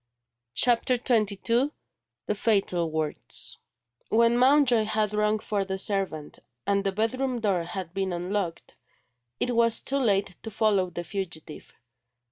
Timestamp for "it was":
9.39-9.83